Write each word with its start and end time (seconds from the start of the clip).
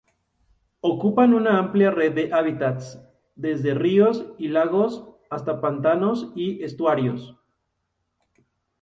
Ocupan 0.87 1.35
una 1.39 1.53
amplia 1.63 1.91
red 1.91 2.15
de 2.15 2.33
hábitats, 2.33 2.99
desde 3.35 3.75
ríos 3.75 4.25
y 4.39 4.47
lagos 4.47 5.07
hasta 5.29 5.61
pantanos 5.61 6.31
y 6.35 6.63
estuarios. 6.63 7.35